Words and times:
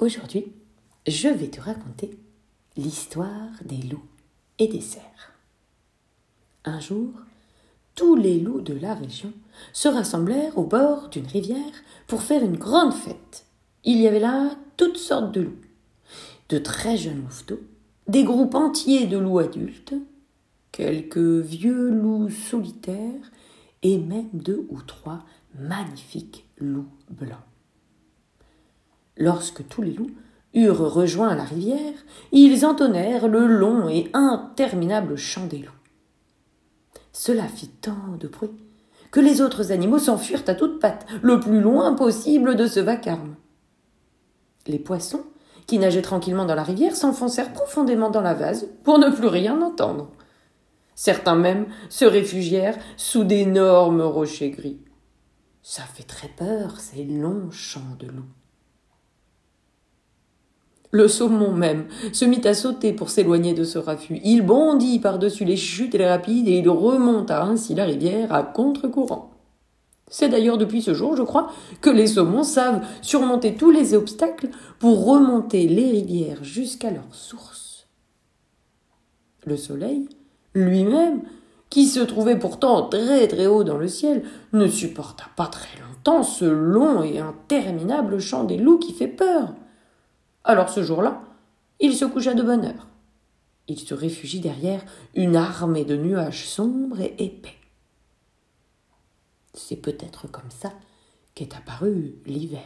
Aujourd'hui, 0.00 0.50
je 1.06 1.28
vais 1.28 1.48
te 1.48 1.60
raconter 1.60 2.18
l'histoire 2.78 3.50
des 3.62 3.82
loups 3.82 4.08
et 4.58 4.66
des 4.66 4.80
cerfs. 4.80 5.34
Un 6.64 6.80
jour, 6.80 7.10
tous 7.94 8.16
les 8.16 8.40
loups 8.40 8.62
de 8.62 8.72
la 8.72 8.94
région 8.94 9.30
se 9.74 9.88
rassemblèrent 9.88 10.56
au 10.56 10.64
bord 10.64 11.10
d'une 11.10 11.26
rivière 11.26 11.74
pour 12.06 12.22
faire 12.22 12.42
une 12.42 12.56
grande 12.56 12.94
fête. 12.94 13.44
Il 13.84 13.98
y 13.98 14.08
avait 14.08 14.20
là 14.20 14.56
toutes 14.78 14.96
sortes 14.96 15.32
de 15.32 15.42
loups, 15.42 15.60
de 16.48 16.56
très 16.56 16.96
jeunes 16.96 17.20
louveteaux, 17.20 17.60
des 18.08 18.24
groupes 18.24 18.54
entiers 18.54 19.06
de 19.06 19.18
loups 19.18 19.40
adultes, 19.40 19.94
quelques 20.72 21.18
vieux 21.18 21.90
loups 21.90 22.30
solitaires 22.30 23.30
et 23.82 23.98
même 23.98 24.30
deux 24.32 24.66
ou 24.70 24.80
trois 24.80 25.26
magnifiques 25.58 26.46
loups 26.56 26.88
blancs. 27.10 27.49
Lorsque 29.16 29.66
tous 29.68 29.82
les 29.82 29.92
loups 29.92 30.10
eurent 30.54 30.92
rejoint 30.92 31.34
la 31.34 31.44
rivière, 31.44 31.94
ils 32.32 32.64
entonnèrent 32.64 33.28
le 33.28 33.46
long 33.46 33.88
et 33.88 34.10
interminable 34.14 35.16
chant 35.16 35.46
des 35.46 35.58
loups. 35.58 35.70
Cela 37.12 37.46
fit 37.46 37.68
tant 37.68 38.16
de 38.18 38.28
bruit 38.28 38.50
que 39.10 39.20
les 39.20 39.40
autres 39.40 39.72
animaux 39.72 39.98
s'enfuirent 39.98 40.44
à 40.46 40.54
toutes 40.54 40.80
pattes, 40.80 41.06
le 41.22 41.40
plus 41.40 41.60
loin 41.60 41.94
possible 41.94 42.54
de 42.54 42.66
ce 42.66 42.80
vacarme. 42.80 43.34
Les 44.66 44.78
poissons, 44.78 45.24
qui 45.66 45.78
nageaient 45.78 46.02
tranquillement 46.02 46.46
dans 46.46 46.54
la 46.54 46.62
rivière, 46.62 46.96
s'enfoncèrent 46.96 47.52
profondément 47.52 48.10
dans 48.10 48.20
la 48.20 48.34
vase 48.34 48.68
pour 48.84 48.98
ne 48.98 49.10
plus 49.10 49.26
rien 49.26 49.60
entendre. 49.62 50.10
Certains 50.94 51.34
même 51.34 51.66
se 51.88 52.04
réfugièrent 52.04 52.78
sous 52.96 53.24
d'énormes 53.24 54.02
rochers 54.02 54.50
gris. 54.50 54.80
Ça 55.62 55.82
fait 55.82 56.04
très 56.04 56.28
peur, 56.28 56.78
ces 56.80 57.04
longs 57.04 57.50
chants 57.50 57.96
de 57.98 58.06
loups. 58.06 58.28
Le 60.92 61.06
saumon 61.06 61.52
même 61.52 61.86
se 62.12 62.24
mit 62.24 62.44
à 62.46 62.54
sauter 62.54 62.92
pour 62.92 63.10
s'éloigner 63.10 63.54
de 63.54 63.64
ce 63.64 63.78
raffut. 63.78 64.20
Il 64.24 64.42
bondit 64.42 64.98
par-dessus 64.98 65.44
les 65.44 65.56
chutes 65.56 65.94
et 65.94 65.98
les 65.98 66.08
rapides 66.08 66.48
et 66.48 66.58
il 66.58 66.68
remonta 66.68 67.44
ainsi 67.44 67.74
la 67.74 67.84
rivière 67.84 68.32
à 68.32 68.42
contre-courant. 68.42 69.30
C'est 70.10 70.28
d'ailleurs 70.28 70.58
depuis 70.58 70.82
ce 70.82 70.92
jour, 70.92 71.16
je 71.16 71.22
crois, 71.22 71.52
que 71.80 71.90
les 71.90 72.08
saumons 72.08 72.42
savent 72.42 72.84
surmonter 73.00 73.54
tous 73.54 73.70
les 73.70 73.94
obstacles 73.94 74.48
pour 74.80 75.06
remonter 75.06 75.68
les 75.68 75.92
rivières 75.92 76.42
jusqu'à 76.42 76.90
leur 76.90 77.14
source. 77.14 77.86
Le 79.46 79.56
soleil, 79.56 80.08
lui-même, 80.54 81.22
qui 81.70 81.86
se 81.86 82.00
trouvait 82.00 82.38
pourtant 82.38 82.88
très 82.88 83.28
très 83.28 83.46
haut 83.46 83.62
dans 83.62 83.78
le 83.78 83.86
ciel, 83.86 84.24
ne 84.52 84.66
supporta 84.66 85.26
pas 85.36 85.46
très 85.46 85.78
longtemps 85.80 86.24
ce 86.24 86.44
long 86.44 87.04
et 87.04 87.20
interminable 87.20 88.18
chant 88.18 88.42
des 88.42 88.56
loups 88.56 88.78
qui 88.78 88.92
fait 88.92 89.06
peur. 89.06 89.54
Alors 90.44 90.68
ce 90.70 90.82
jour-là, 90.82 91.22
il 91.80 91.94
se 91.94 92.04
coucha 92.04 92.34
de 92.34 92.42
bonne 92.42 92.64
heure. 92.64 92.86
Il 93.68 93.78
se 93.78 93.94
réfugie 93.94 94.40
derrière 94.40 94.84
une 95.14 95.36
armée 95.36 95.84
de 95.84 95.96
nuages 95.96 96.46
sombres 96.46 97.00
et 97.00 97.14
épais. 97.18 97.56
C'est 99.54 99.76
peut-être 99.76 100.30
comme 100.30 100.50
ça 100.50 100.72
qu'est 101.34 101.54
apparu 101.54 102.14
l'hiver. 102.26 102.60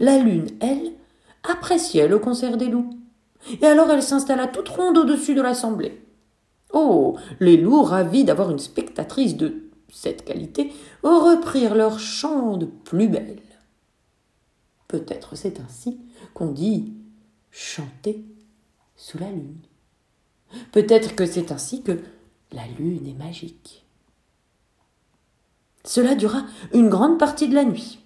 La 0.00 0.18
lune, 0.18 0.48
elle, 0.60 0.92
appréciait 1.42 2.08
le 2.08 2.18
concert 2.18 2.56
des 2.56 2.68
loups. 2.68 2.90
Et 3.60 3.66
alors 3.66 3.90
elle 3.90 4.02
s'installa 4.02 4.46
toute 4.46 4.68
ronde 4.68 4.98
au-dessus 4.98 5.34
de 5.34 5.42
l'assemblée. 5.42 6.02
Oh. 6.72 7.16
Les 7.40 7.56
loups, 7.56 7.82
ravis 7.82 8.24
d'avoir 8.24 8.50
une 8.50 8.58
spectatrice 8.58 9.36
de 9.36 9.70
cette 9.92 10.24
qualité, 10.24 10.72
reprirent 11.02 11.74
leur 11.74 11.98
chant 11.98 12.56
de 12.56 12.66
plus 12.66 13.08
belle. 13.08 13.40
Peut-être 14.88 15.36
c'est 15.36 15.60
ainsi 15.60 16.00
qu'on 16.34 16.50
dit 16.50 16.94
chanter 17.50 18.24
sous 18.96 19.18
la 19.18 19.30
lune. 19.30 19.60
Peut-être 20.72 21.14
que 21.14 21.26
c'est 21.26 21.52
ainsi 21.52 21.82
que 21.82 22.00
la 22.52 22.66
lune 22.78 23.06
est 23.06 23.14
magique. 23.14 23.84
Cela 25.84 26.14
dura 26.14 26.44
une 26.72 26.88
grande 26.88 27.18
partie 27.18 27.48
de 27.48 27.54
la 27.54 27.64
nuit. 27.64 28.04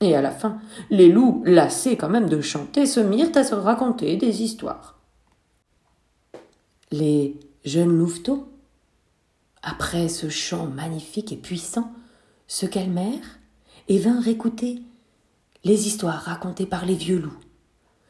Et 0.00 0.16
à 0.16 0.22
la 0.22 0.30
fin, 0.30 0.60
les 0.90 1.10
loups, 1.10 1.42
lassés 1.44 1.96
quand 1.96 2.08
même 2.08 2.28
de 2.28 2.40
chanter, 2.40 2.86
se 2.86 3.00
mirent 3.00 3.36
à 3.36 3.44
se 3.44 3.54
raconter 3.54 4.16
des 4.16 4.42
histoires. 4.42 4.98
Les 6.90 7.38
jeunes 7.64 7.96
louveteaux, 7.96 8.48
après 9.62 10.08
ce 10.08 10.28
chant 10.28 10.66
magnifique 10.66 11.32
et 11.32 11.36
puissant, 11.36 11.92
se 12.48 12.66
calmèrent 12.66 13.38
et 13.88 13.98
vinrent 13.98 14.26
écouter 14.26 14.82
les 15.64 15.86
histoires 15.86 16.22
racontées 16.22 16.66
par 16.66 16.86
les 16.86 16.94
vieux 16.94 17.18
loups. 17.18 17.38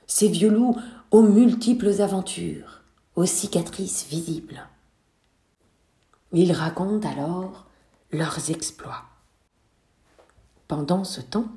Ces 0.06 0.28
vieux 0.28 0.50
loups 0.50 0.77
aux 1.11 1.22
multiples 1.22 2.00
aventures, 2.00 2.83
aux 3.16 3.27
cicatrices 3.27 4.06
visibles. 4.09 4.69
Ils 6.33 6.53
racontent 6.53 7.09
alors 7.09 7.66
leurs 8.12 8.50
exploits. 8.50 9.05
Pendant 10.69 11.05
ce 11.05 11.21
temps, 11.21 11.49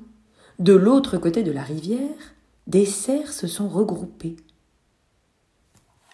de 0.58 0.72
l'autre 0.72 1.18
côté 1.18 1.42
de 1.42 1.52
la 1.52 1.62
rivière, 1.62 2.34
des 2.66 2.86
cerfs 2.86 3.32
se 3.32 3.46
sont 3.46 3.68
regroupés. 3.68 4.36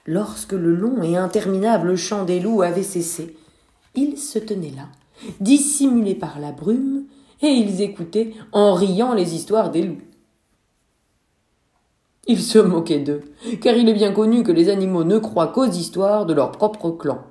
Lorsque 0.06 0.52
le 0.52 0.74
long 0.74 1.02
et 1.02 1.16
interminable 1.16 1.96
chant 1.96 2.24
des 2.24 2.40
loups 2.40 2.62
avait 2.62 2.82
cessé, 2.82 3.36
ils 3.94 4.18
se 4.18 4.38
tenaient 4.38 4.74
là, 4.74 4.88
dissimulés 5.40 6.14
par 6.14 6.38
la 6.40 6.52
brume, 6.52 6.99
et 7.42 7.48
ils 7.48 7.80
écoutaient 7.80 8.34
en 8.52 8.74
riant 8.74 9.14
les 9.14 9.34
histoires 9.34 9.70
des 9.70 9.82
loups. 9.82 10.02
Ils 12.26 12.40
se 12.40 12.58
moquaient 12.58 13.00
d'eux, 13.00 13.22
car 13.60 13.74
il 13.74 13.88
est 13.88 13.94
bien 13.94 14.12
connu 14.12 14.42
que 14.42 14.52
les 14.52 14.68
animaux 14.68 15.04
ne 15.04 15.18
croient 15.18 15.48
qu'aux 15.48 15.66
histoires 15.66 16.26
de 16.26 16.34
leur 16.34 16.52
propre 16.52 16.90
clan. 16.90 17.24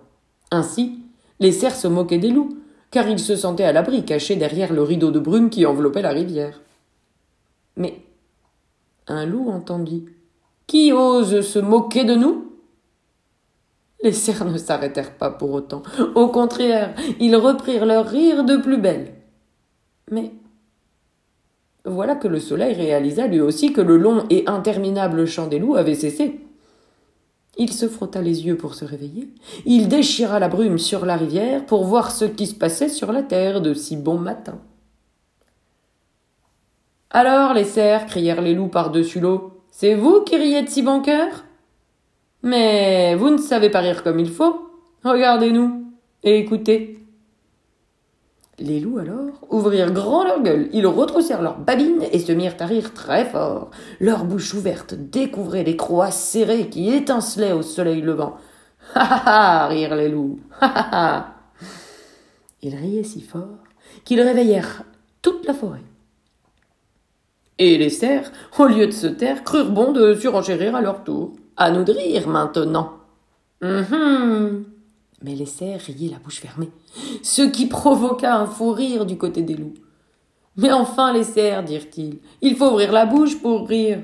Ainsi, 0.51 0.99
les 1.39 1.51
cerfs 1.51 1.75
se 1.75 1.87
moquaient 1.87 2.17
des 2.17 2.31
loups, 2.31 2.57
car 2.91 3.07
ils 3.07 3.19
se 3.19 3.35
sentaient 3.35 3.65
à 3.65 3.71
l'abri, 3.71 4.03
cachés 4.03 4.35
derrière 4.35 4.73
le 4.73 4.81
rideau 4.81 5.11
de 5.11 5.19
brume 5.19 5.49
qui 5.49 5.65
enveloppait 5.65 6.01
la 6.01 6.09
rivière. 6.09 6.59
Mais 7.77 8.01
un 9.07 9.25
loup 9.25 9.49
entendit 9.49 10.05
Qui 10.67 10.91
ose 10.91 11.41
se 11.41 11.59
moquer 11.59 12.03
de 12.03 12.15
nous? 12.15 12.51
Les 14.01 14.13
cerfs 14.13 14.45
ne 14.45 14.57
s'arrêtèrent 14.57 15.17
pas 15.17 15.29
pour 15.29 15.51
autant. 15.51 15.83
Au 16.15 16.29
contraire, 16.29 16.95
ils 17.19 17.35
reprirent 17.35 17.85
leur 17.85 18.07
rire 18.07 18.43
de 18.43 18.57
plus 18.57 18.77
belle. 18.77 19.18
Mais 20.11 20.31
voilà 21.85 22.15
que 22.15 22.27
le 22.27 22.39
soleil 22.39 22.73
réalisa 22.73 23.27
lui 23.27 23.41
aussi 23.41 23.73
que 23.73 23.81
le 23.81 23.97
long 23.97 24.25
et 24.29 24.43
interminable 24.47 25.25
chant 25.25 25.47
des 25.47 25.59
loups 25.59 25.75
avait 25.75 25.95
cessé. 25.95 26.39
Il 27.57 27.73
se 27.73 27.89
frotta 27.89 28.21
les 28.21 28.45
yeux 28.45 28.55
pour 28.55 28.73
se 28.73 28.85
réveiller. 28.85 29.29
Il 29.65 29.89
déchira 29.89 30.39
la 30.39 30.47
brume 30.47 30.77
sur 30.77 31.05
la 31.05 31.17
rivière 31.17 31.65
pour 31.65 31.83
voir 31.83 32.11
ce 32.11 32.25
qui 32.25 32.47
se 32.47 32.55
passait 32.55 32.89
sur 32.89 33.11
la 33.11 33.23
terre 33.23 33.61
de 33.61 33.73
si 33.73 33.97
bon 33.97 34.17
matin. 34.17 34.59
Alors, 37.09 37.53
les 37.53 37.65
cerfs, 37.65 38.05
crièrent 38.05 38.41
les 38.41 38.53
loups 38.53 38.67
par-dessus 38.67 39.19
l'eau, 39.19 39.63
c'est 39.71 39.95
vous 39.95 40.21
qui 40.21 40.37
riez 40.37 40.61
de 40.61 40.69
si 40.69 40.83
bon 40.83 41.01
cœur? 41.01 41.43
Mais 42.43 43.15
vous 43.15 43.29
ne 43.29 43.37
savez 43.37 43.69
pas 43.69 43.79
rire 43.79 44.03
comme 44.03 44.19
il 44.19 44.29
faut. 44.29 44.69
Regardez-nous 45.03 45.91
et 46.23 46.37
écoutez. 46.37 46.99
Les 48.59 48.81
loups 48.81 48.99
alors 48.99 49.47
ouvrirent 49.49 49.91
grand 49.91 50.25
leur 50.25 50.41
gueule, 50.41 50.69
ils 50.73 50.85
retroussèrent 50.85 51.41
leurs 51.41 51.59
babines 51.59 52.03
et 52.11 52.19
se 52.19 52.33
mirent 52.33 52.57
à 52.59 52.65
rire 52.65 52.93
très 52.93 53.23
fort. 53.23 53.71
Leur 54.01 54.25
bouche 54.25 54.53
ouverte 54.53 54.93
découvrait 54.95 55.63
les 55.63 55.77
croix 55.77 56.11
serrées 56.11 56.67
qui 56.67 56.89
étincelaient 56.89 57.53
au 57.53 57.61
soleil 57.61 58.01
levant. 58.01 58.35
Ha 58.95 59.01
ha 59.01 59.63
ha 59.63 59.67
rirent 59.67 59.95
les 59.95 60.09
loups. 60.09 60.39
Ha 60.59 60.67
ha 60.67 60.89
ha 60.91 61.35
Ils 62.61 62.75
riaient 62.75 63.03
si 63.03 63.21
fort 63.21 63.63
qu'ils 64.03 64.21
réveillèrent 64.21 64.83
toute 65.21 65.45
la 65.47 65.53
forêt. 65.53 65.83
Et 67.59 67.77
les 67.77 67.89
cerfs, 67.89 68.31
au 68.57 68.65
lieu 68.65 68.87
de 68.87 68.91
se 68.91 69.07
taire, 69.07 69.43
crurent 69.43 69.71
bon 69.71 69.91
de 69.93 70.13
surenchérir 70.15 70.75
à 70.75 70.81
leur 70.81 71.03
tour. 71.03 71.33
À 71.55 71.71
nous 71.71 71.83
de 71.83 71.93
rire 71.93 72.27
maintenant. 72.27 72.93
Hum 73.61 74.65
mais 75.21 75.35
les 75.35 75.45
cerfs 75.45 75.81
riaient 75.81 76.09
la 76.09 76.19
bouche 76.19 76.39
fermée, 76.39 76.71
ce 77.23 77.41
qui 77.41 77.67
provoqua 77.67 78.35
un 78.35 78.47
fou 78.47 78.71
rire 78.71 79.05
du 79.05 79.17
côté 79.17 79.41
des 79.41 79.55
loups. 79.55 79.73
Mais 80.55 80.71
enfin, 80.71 81.13
les 81.13 81.23
cerfs, 81.23 81.63
dirent-ils, 81.63 82.19
il 82.41 82.55
faut 82.55 82.71
ouvrir 82.71 82.91
la 82.91 83.05
bouche 83.05 83.41
pour 83.41 83.67
rire. 83.67 84.01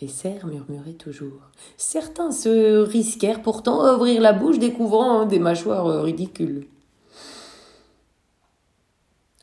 Les 0.00 0.08
cerfs 0.08 0.46
murmuraient 0.46 0.92
toujours. 0.92 1.50
Certains 1.76 2.30
se 2.30 2.78
risquèrent 2.78 3.42
pourtant 3.42 3.82
à 3.82 3.94
ouvrir 3.94 4.20
la 4.20 4.32
bouche, 4.32 4.58
découvrant 4.58 5.26
des 5.26 5.40
mâchoires 5.40 6.02
ridicules. 6.02 6.68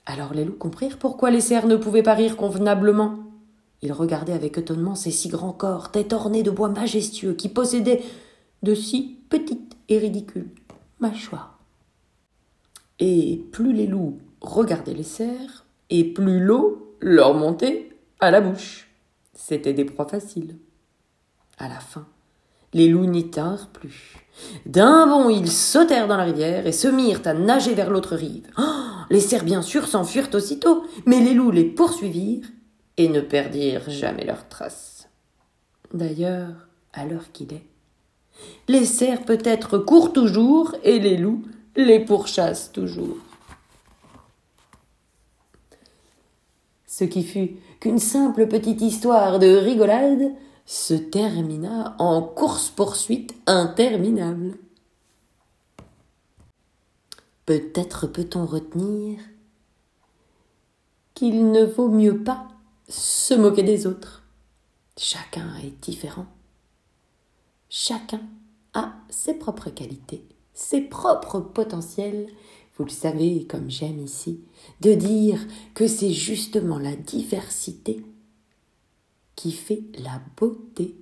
Alors 0.06 0.34
les 0.34 0.46
loups 0.46 0.58
comprirent 0.58 0.98
pourquoi 0.98 1.32
les 1.32 1.42
cerfs 1.42 1.68
ne 1.68 1.76
pouvaient 1.76 2.04
pas 2.04 2.14
rire 2.14 2.38
convenablement. 2.38 3.16
Ils 3.82 3.92
regardaient 3.92 4.34
avec 4.34 4.58
étonnement 4.58 4.96
ces 4.96 5.12
si 5.12 5.28
grands 5.28 5.52
corps, 5.52 5.92
têtes 5.92 6.14
ornées 6.14 6.44
de 6.44 6.52
bois 6.52 6.70
majestueux, 6.70 7.34
qui 7.34 7.50
possédaient 7.50 8.04
de 8.64 8.76
si 8.76 9.20
petites 9.36 9.76
et 9.90 9.98
ridicules 9.98 10.50
mâchoires. 11.02 11.60
Et 13.00 13.44
plus 13.52 13.74
les 13.74 13.86
loups 13.86 14.18
regardaient 14.40 14.94
les 14.94 15.04
cerfs, 15.04 15.66
et 15.90 16.06
plus 16.06 16.40
l'eau 16.40 16.96
leur 17.02 17.34
montait 17.34 17.90
à 18.22 18.32
la 18.32 18.40
bouche. 18.40 18.90
C'étaient 19.34 19.74
des 19.74 19.84
proies 19.84 20.08
faciles. 20.08 20.56
À 21.58 21.68
la 21.68 21.82
fin, 21.82 22.08
les 22.74 22.88
loups 22.88 23.08
n'y 23.08 23.30
tinrent 23.30 23.68
plus. 23.68 24.26
D'un 24.66 25.06
bond, 25.06 25.30
ils 25.30 25.52
sautèrent 25.52 26.08
dans 26.08 26.16
la 26.16 26.24
rivière 26.24 26.66
et 26.66 26.72
se 26.72 26.88
mirent 26.88 27.22
à 27.26 27.34
nager 27.34 27.74
vers 27.74 27.90
l'autre 27.90 28.16
rive. 28.16 28.48
Oh, 28.58 28.62
les 29.10 29.20
cerfs, 29.20 29.44
bien 29.44 29.62
sûr, 29.62 29.86
s'enfuirent 29.88 30.34
aussitôt, 30.34 30.86
mais 31.06 31.20
les 31.20 31.34
loups 31.34 31.52
les 31.52 31.66
poursuivirent 31.66 32.48
et 32.96 33.10
ne 33.10 33.20
perdirent 33.20 33.90
jamais 33.90 34.24
leurs 34.24 34.48
traces. 34.48 35.10
D'ailleurs, 35.94 36.70
à 36.94 37.06
l'heure 37.06 37.34
qu'il 37.34 37.54
est, 37.54 37.66
les 38.68 38.86
cerfs 38.86 39.24
peut-être 39.24 39.78
courent 39.78 40.14
toujours 40.14 40.76
et 40.84 41.00
les 41.00 41.18
loups 41.18 41.44
les 41.76 42.00
pourchassent 42.00 42.72
toujours. 42.72 43.18
Ce 46.88 47.04
qui 47.04 47.24
fut 47.24 47.58
qu'une 47.80 48.00
simple 48.00 48.48
petite 48.48 48.82
histoire 48.82 49.40
de 49.40 49.48
rigolade 49.48 50.32
se 50.66 50.94
termina 50.94 51.96
en 52.00 52.22
course-poursuite 52.22 53.36
interminable. 53.48 54.58
Peut-être 57.46 58.08
peut-on 58.08 58.46
retenir 58.46 59.20
qu'il 61.14 61.52
ne 61.52 61.64
vaut 61.64 61.90
mieux 61.90 62.24
pas 62.24 62.48
se 62.90 63.34
moquer 63.34 63.64
des 63.64 63.88
autres. 63.88 64.24
Chacun 64.98 65.56
est 65.64 65.84
différent. 65.84 66.28
Chacun 67.70 68.22
a 68.74 68.94
ses 69.10 69.34
propres 69.34 69.70
qualités, 69.70 70.24
ses 70.54 70.82
propres 70.82 71.40
potentiels. 71.40 72.28
Vous 72.78 72.86
le 72.86 72.92
savez, 72.92 73.46
comme 73.46 73.70
j'aime 73.70 74.00
ici, 74.00 74.42
de 74.82 74.94
dire 74.94 75.40
que 75.74 75.88
c'est 75.88 76.12
justement 76.12 76.78
la 76.78 76.96
diversité 76.96 78.04
qui 79.36 79.52
fait 79.52 79.84
la 79.98 80.22
beauté 80.38 80.96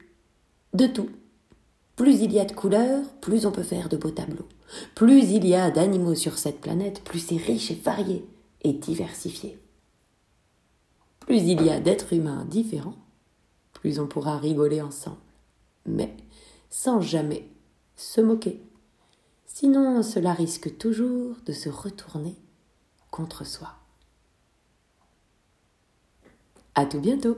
de 0.74 0.88
tout. 0.88 1.10
Plus 1.96 2.22
il 2.22 2.32
y 2.32 2.40
a 2.40 2.46
de 2.46 2.54
couleurs, 2.54 3.06
plus 3.22 3.46
on 3.46 3.52
peut 3.52 3.64
faire 3.64 3.90
de 3.90 3.98
beaux 3.98 4.12
tableaux. 4.12 4.48
Plus 4.96 5.32
il 5.32 5.46
y 5.46 5.54
a 5.54 5.70
d'animaux 5.70 6.16
sur 6.16 6.38
cette 6.38 6.62
planète, 6.62 7.04
plus 7.04 7.20
c'est 7.20 7.38
riche 7.38 7.70
et 7.72 7.76
varié 7.76 8.26
et 8.64 8.74
diversifié. 8.74 9.60
Plus 11.20 11.38
il 11.38 11.62
y 11.62 11.70
a 11.70 11.80
d'êtres 11.80 12.14
humains 12.14 12.46
différents, 12.46 12.98
plus 13.74 14.00
on 14.00 14.08
pourra 14.08 14.38
rigoler 14.38 14.82
ensemble, 14.82 15.18
mais 15.86 16.16
sans 16.74 17.02
jamais 17.02 17.48
se 17.96 18.20
moquer. 18.20 18.60
Sinon, 19.46 20.02
cela 20.02 20.34
risque 20.34 20.76
toujours 20.80 21.36
de 21.46 21.54
se 21.54 21.70
retourner 21.70 22.36
contre 23.12 23.46
soi. 23.46 23.76
À 26.74 26.88
tout 26.88 27.00
bientôt! 27.00 27.38